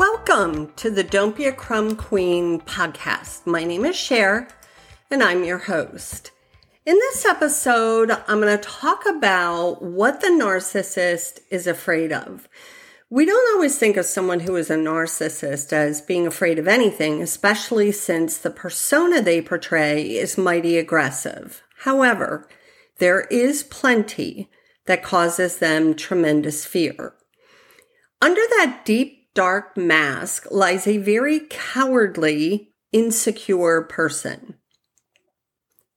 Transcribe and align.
Welcome 0.00 0.72
to 0.76 0.90
the 0.90 1.04
Don't 1.04 1.36
Be 1.36 1.44
a 1.44 1.52
Crumb 1.52 1.94
Queen 1.94 2.58
podcast. 2.62 3.46
My 3.46 3.64
name 3.64 3.84
is 3.84 3.94
Cher, 3.94 4.48
and 5.10 5.22
I'm 5.22 5.44
your 5.44 5.58
host. 5.58 6.30
In 6.86 6.94
this 6.94 7.26
episode, 7.26 8.10
I'm 8.10 8.40
going 8.40 8.56
to 8.58 8.64
talk 8.64 9.04
about 9.04 9.82
what 9.82 10.22
the 10.22 10.28
narcissist 10.28 11.40
is 11.50 11.66
afraid 11.66 12.14
of. 12.14 12.48
We 13.10 13.26
don't 13.26 13.54
always 13.54 13.76
think 13.76 13.98
of 13.98 14.06
someone 14.06 14.40
who 14.40 14.56
is 14.56 14.70
a 14.70 14.76
narcissist 14.76 15.70
as 15.70 16.00
being 16.00 16.26
afraid 16.26 16.58
of 16.58 16.66
anything, 16.66 17.20
especially 17.20 17.92
since 17.92 18.38
the 18.38 18.48
persona 18.48 19.20
they 19.20 19.42
portray 19.42 20.16
is 20.16 20.38
mighty 20.38 20.78
aggressive. 20.78 21.62
However, 21.80 22.48
there 23.00 23.26
is 23.30 23.64
plenty 23.64 24.48
that 24.86 25.02
causes 25.02 25.58
them 25.58 25.94
tremendous 25.94 26.64
fear. 26.64 27.12
Under 28.22 28.40
that 28.56 28.80
deep 28.86 29.19
dark 29.40 29.74
mask 29.74 30.46
lies 30.50 30.86
a 30.86 30.98
very 30.98 31.40
cowardly, 31.48 32.74
insecure 32.92 33.80
person. 33.80 34.54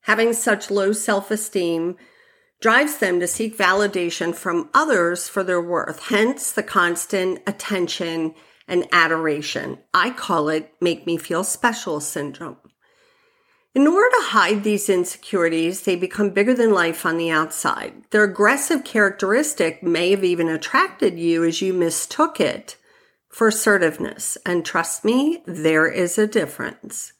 Having 0.04 0.32
such 0.32 0.70
low 0.70 0.92
self 0.92 1.30
esteem 1.30 1.96
drives 2.62 2.96
them 2.96 3.20
to 3.20 3.26
seek 3.26 3.54
validation 3.58 4.34
from 4.34 4.70
others 4.72 5.28
for 5.28 5.44
their 5.44 5.60
worth, 5.60 6.04
hence 6.04 6.52
the 6.52 6.62
constant 6.62 7.38
attention 7.46 8.34
and 8.66 8.88
adoration. 8.92 9.76
I 9.92 10.08
call 10.08 10.48
it 10.48 10.72
make 10.80 11.04
me 11.04 11.18
feel 11.18 11.44
special 11.44 12.00
syndrome. 12.00 12.56
In 13.74 13.86
order 13.86 14.08
to 14.08 14.28
hide 14.28 14.64
these 14.64 14.88
insecurities, 14.88 15.82
they 15.82 15.96
become 15.96 16.30
bigger 16.30 16.54
than 16.54 16.72
life 16.72 17.04
on 17.04 17.18
the 17.18 17.30
outside. 17.30 17.92
Their 18.08 18.24
aggressive 18.24 18.84
characteristic 18.84 19.82
may 19.82 20.12
have 20.12 20.24
even 20.24 20.48
attracted 20.48 21.18
you 21.18 21.44
as 21.44 21.60
you 21.60 21.74
mistook 21.74 22.40
it 22.40 22.78
for 23.34 23.48
assertiveness. 23.48 24.38
And 24.46 24.64
trust 24.64 25.04
me, 25.04 25.42
there 25.44 25.88
is 25.88 26.18
a 26.18 26.26
difference. 26.26 27.14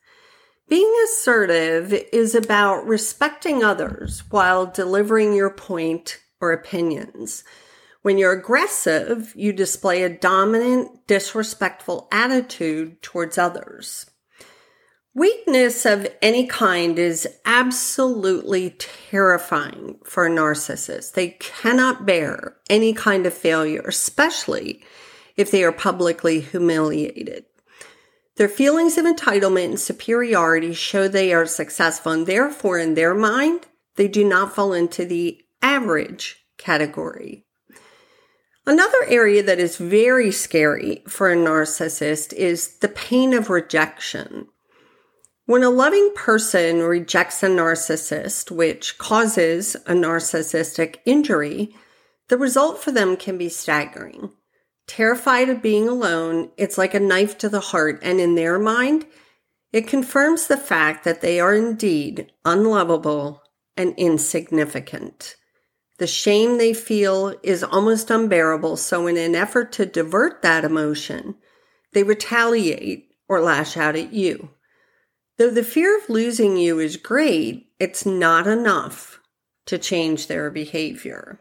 Being 0.69 0.95
assertive 1.07 1.93
is 2.13 2.37
about 2.37 2.87
respecting 2.87 3.65
others 3.65 4.23
while 4.31 4.65
delivering 4.65 5.33
your 5.33 5.51
point 5.51 6.21
or 6.41 6.53
opinions. 6.53 7.43
When 8.03 8.17
you're 8.17 8.31
aggressive, 8.31 9.33
you 9.35 9.53
display 9.53 10.05
a 10.05 10.09
dominant, 10.09 11.05
disrespectful 11.09 12.07
attitude 12.13 13.03
towards 13.03 13.37
others. 13.37 14.09
Weakness 15.15 15.85
of 15.85 16.07
any 16.23 16.47
kind 16.47 16.97
is 16.97 17.27
absolutely 17.45 18.77
terrifying 18.79 19.99
for 20.05 20.27
a 20.27 20.31
narcissist. 20.31 21.15
They 21.15 21.31
cannot 21.41 22.07
bear 22.07 22.57
any 22.71 22.93
kind 22.93 23.27
of 23.27 23.35
failure, 23.35 23.83
especially 23.87 24.85
if 25.37 25.51
they 25.51 25.65
are 25.65 25.73
publicly 25.73 26.41
humiliated. 26.41 27.45
Their 28.37 28.49
feelings 28.49 28.99
of 28.99 29.05
entitlement 29.05 29.65
and 29.67 29.81
superiority 29.81 30.75
show 30.75 31.07
they 31.07 31.33
are 31.33 31.47
successful, 31.47 32.13
and 32.13 32.27
therefore, 32.27 32.79
in 32.79 32.95
their 32.95 33.15
mind, 33.15 33.67
they 33.97 34.09
do 34.09 34.25
not 34.25 34.55
fall 34.55 34.73
into 34.73 35.05
the 35.05 35.41
average 35.63 36.45
category. 36.59 37.45
Another 38.67 39.05
area 39.07 39.43
that 39.43 39.59
is 39.59 39.77
very 39.77 40.33
scary 40.33 41.03
for 41.07 41.31
a 41.31 41.37
narcissist 41.37 42.33
is 42.33 42.79
the 42.79 42.89
pain 42.89 43.35
of 43.35 43.51
rejection. 43.51 44.49
When 45.47 45.63
a 45.63 45.69
loving 45.69 46.13
person 46.17 46.81
rejects 46.81 47.43
a 47.43 47.49
narcissist, 47.49 48.51
which 48.51 48.97
causes 48.97 49.75
a 49.87 49.93
narcissistic 49.93 50.97
injury, 51.05 51.77
the 52.29 52.39
result 52.39 52.83
for 52.83 52.91
them 52.91 53.17
can 53.17 53.37
be 53.37 53.51
staggering. 53.51 54.31
Terrified 54.87 55.49
of 55.49 55.63
being 55.63 55.89
alone, 55.89 56.51
it's 56.57 56.77
like 56.77 56.95
a 56.95 57.01
knife 57.01 57.39
to 57.39 57.49
the 57.49 57.61
heart, 57.61 58.01
and 58.03 58.21
in 58.21 58.35
their 58.35 58.59
mind, 58.59 59.07
it 59.73 59.89
confirms 59.89 60.47
the 60.47 60.57
fact 60.57 61.05
that 61.05 61.21
they 61.21 61.41
are 61.41 61.55
indeed 61.55 62.31
unlovable 62.45 63.43
and 63.77 63.95
insignificant. 63.97 65.37
The 65.99 66.07
shame 66.07 66.59
they 66.59 66.75
feel 66.75 67.35
is 67.43 67.65
almost 67.65 68.11
unbearable, 68.11 68.77
so 68.77 69.07
in 69.07 69.17
an 69.17 69.35
effort 69.35 69.73
to 69.73 69.87
divert 69.87 70.43
that 70.43 70.65
emotion, 70.65 71.37
they 71.93 72.03
retaliate 72.03 73.11
or 73.29 73.41
lash 73.41 73.77
out 73.77 73.97
at 73.97 74.13
you. 74.13 74.51
Though 75.39 75.51
the 75.51 75.65
fear 75.65 75.97
of 75.97 76.09
losing 76.09 76.57
you 76.57 76.79
is 76.79 76.97
great, 76.97 77.69
it's 77.81 78.05
not 78.05 78.47
enough 78.47 79.21
to 79.67 79.79
change 79.79 80.27
their 80.27 80.51
behavior. 80.51 81.41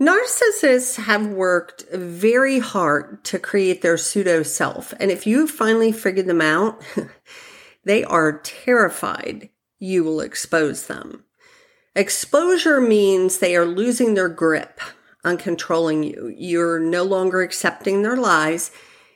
Narcissists 0.00 0.96
have 0.96 1.28
worked 1.28 1.84
very 1.92 2.58
hard 2.58 3.24
to 3.24 3.38
create 3.38 3.80
their 3.80 3.96
pseudo 3.96 4.42
self. 4.42 4.92
And 4.98 5.10
if 5.10 5.26
you 5.26 5.46
finally 5.46 5.92
figured 5.92 6.26
them 6.26 6.40
out, 6.40 6.82
they 7.84 8.02
are 8.02 8.40
terrified 8.40 9.50
you 9.78 10.02
will 10.02 10.20
expose 10.20 10.86
them. 10.86 11.24
Exposure 11.94 12.80
means 12.80 13.38
they 13.38 13.54
are 13.54 13.66
losing 13.66 14.14
their 14.14 14.28
grip 14.28 14.80
on 15.24 15.36
controlling 15.36 16.02
you. 16.02 16.34
You're 16.36 16.80
no 16.80 17.02
longer 17.04 17.42
accepting 17.42 18.02
their 18.02 18.16
lies. 18.16 18.70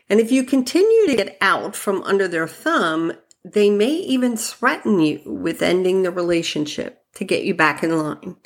And 0.09 0.21
if 0.21 0.31
you 0.31 0.45
continue 0.45 1.07
to 1.07 1.17
get 1.17 1.37
out 1.41 1.75
from 1.75 2.03
under 2.05 2.29
their 2.29 2.47
thumb, 2.47 3.13
they 3.45 3.71
may 3.71 3.91
even 3.91 4.37
threaten 4.37 5.01
you 5.01 5.23
with 5.25 5.63
ending 5.63 6.03
the 6.03 6.11
relationship 6.11 7.03
to 7.15 7.25
get 7.25 7.45
you 7.45 7.55
back 7.55 7.83
in 7.83 7.99
line. 7.99 8.37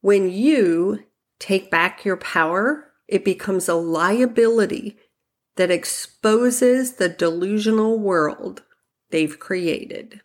When 0.00 0.30
you 0.30 1.04
take 1.38 1.70
back 1.70 2.04
your 2.04 2.16
power, 2.16 2.92
it 3.06 3.24
becomes 3.24 3.68
a 3.68 3.74
liability 3.74 4.98
that 5.56 5.70
exposes 5.70 6.94
the 6.94 7.08
delusional 7.08 7.98
world 7.98 8.62
they've 9.10 9.38
created. 9.38 10.20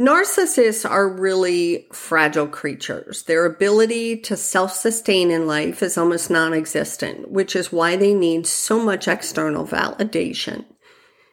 Narcissists 0.00 0.88
are 0.88 1.08
really 1.08 1.88
fragile 1.92 2.46
creatures. 2.46 3.24
Their 3.24 3.44
ability 3.44 4.18
to 4.18 4.36
self 4.36 4.72
sustain 4.72 5.32
in 5.32 5.48
life 5.48 5.82
is 5.82 5.98
almost 5.98 6.30
non 6.30 6.54
existent, 6.54 7.32
which 7.32 7.56
is 7.56 7.72
why 7.72 7.96
they 7.96 8.14
need 8.14 8.46
so 8.46 8.78
much 8.78 9.08
external 9.08 9.66
validation. 9.66 10.64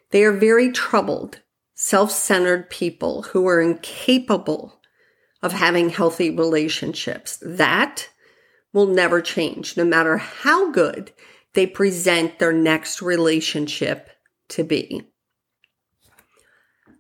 They 0.10 0.24
are 0.24 0.32
very 0.32 0.72
troubled, 0.72 1.42
self 1.76 2.10
centered 2.10 2.72
people 2.72 3.22
who 3.22 3.48
are 3.48 3.62
incapable 3.62 4.82
of 5.44 5.54
having 5.54 5.90
healthy 5.90 6.32
relationships. 6.32 7.38
That 7.44 8.10
will 8.76 8.86
never 8.86 9.22
change, 9.22 9.78
no 9.78 9.86
matter 9.86 10.18
how 10.18 10.70
good 10.70 11.14
they 11.54 11.66
present 11.66 12.38
their 12.40 12.52
next 12.52 13.02
relationship 13.02 14.10
to 14.50 14.66
be. 14.66 15.02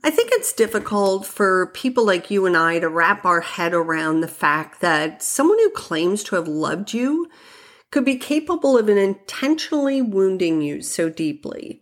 I 0.01 0.09
think 0.09 0.29
it's 0.31 0.53
difficult 0.53 1.25
for 1.25 1.67
people 1.73 2.05
like 2.05 2.31
you 2.31 2.45
and 2.45 2.55
I 2.55 2.79
to 2.79 2.87
wrap 2.87 3.25
our 3.25 3.41
head 3.41 3.73
around 3.73 4.21
the 4.21 4.27
fact 4.29 4.79
that 4.79 5.21
someone 5.21 5.57
who 5.57 5.69
claims 5.71 6.23
to 6.23 6.35
have 6.35 6.47
loved 6.47 6.93
you 6.93 7.27
could 7.91 8.05
be 8.05 8.15
capable 8.15 8.77
of 8.77 8.87
intentionally 8.87 10.01
wounding 10.01 10.61
you 10.61 10.81
so 10.81 11.09
deeply, 11.09 11.81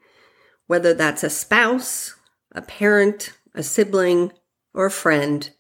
whether 0.66 0.96
that's 0.96 1.24
a 1.24 1.30
spouse, 1.30 2.16
a 2.52 2.64
parent, 2.64 3.38
a 3.54 3.62
sibling, 3.62 4.32
or 4.74 4.88
a 4.88 4.92
friend. 4.92 5.52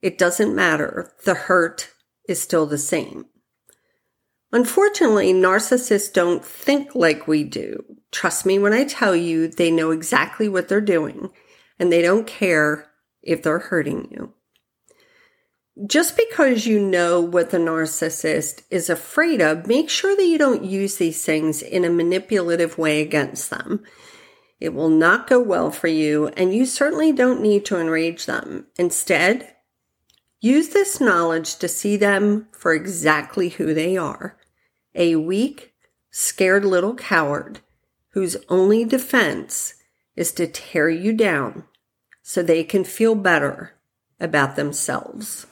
It 0.00 0.16
doesn't 0.16 0.54
matter. 0.54 1.12
The 1.26 1.34
hurt 1.34 1.90
is 2.26 2.40
still 2.40 2.64
the 2.64 2.78
same. 2.78 3.26
Unfortunately, 4.52 5.32
narcissists 5.32 6.12
don't 6.12 6.44
think 6.44 6.94
like 6.94 7.26
we 7.26 7.44
do. 7.44 7.84
Trust 8.12 8.46
me 8.46 8.58
when 8.58 8.72
I 8.72 8.84
tell 8.84 9.14
you 9.14 9.48
they 9.48 9.70
know 9.70 9.90
exactly 9.90 10.48
what 10.48 10.68
they're 10.68 10.80
doing 10.80 11.30
and 11.78 11.92
they 11.92 12.02
don't 12.02 12.26
care 12.26 12.90
if 13.22 13.42
they're 13.42 13.58
hurting 13.58 14.08
you. 14.10 14.32
Just 15.86 16.16
because 16.16 16.66
you 16.66 16.80
know 16.80 17.20
what 17.20 17.50
the 17.50 17.58
narcissist 17.58 18.62
is 18.70 18.88
afraid 18.88 19.42
of, 19.42 19.66
make 19.66 19.90
sure 19.90 20.16
that 20.16 20.24
you 20.24 20.38
don't 20.38 20.64
use 20.64 20.96
these 20.96 21.22
things 21.22 21.60
in 21.60 21.84
a 21.84 21.90
manipulative 21.90 22.78
way 22.78 23.02
against 23.02 23.50
them. 23.50 23.84
It 24.58 24.72
will 24.72 24.88
not 24.88 25.26
go 25.26 25.38
well 25.38 25.70
for 25.70 25.88
you, 25.88 26.28
and 26.28 26.54
you 26.54 26.64
certainly 26.64 27.12
don't 27.12 27.42
need 27.42 27.66
to 27.66 27.78
enrage 27.78 28.24
them. 28.24 28.68
Instead, 28.78 29.54
use 30.46 30.68
this 30.68 31.00
knowledge 31.00 31.56
to 31.56 31.68
see 31.68 31.96
them 31.96 32.48
for 32.52 32.72
exactly 32.72 33.50
who 33.50 33.74
they 33.74 33.96
are 33.96 34.36
a 34.94 35.14
weak, 35.14 35.74
scared 36.10 36.64
little 36.64 36.94
coward 36.94 37.60
whose 38.10 38.36
only 38.48 38.84
defense 38.84 39.74
is 40.16 40.32
to 40.32 40.46
tear 40.46 40.88
you 40.88 41.12
down 41.12 41.64
so 42.22 42.42
they 42.42 42.64
can 42.64 42.82
feel 42.82 43.14
better 43.14 43.74
about 44.18 44.56
themselves. 44.56 45.46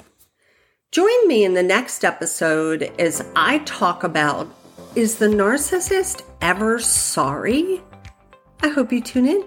Join 0.91 1.29
me 1.29 1.44
in 1.44 1.52
the 1.52 1.62
next 1.62 2.05
episode 2.05 2.90
as 2.99 3.23
I 3.37 3.58
talk 3.58 4.02
about 4.02 4.49
is 4.97 5.19
the 5.19 5.26
narcissist 5.26 6.23
ever 6.40 6.79
sorry? 6.79 7.82
I 8.62 8.69
hope 8.69 8.93
you 8.93 9.02
tune 9.02 9.26
in. 9.26 9.44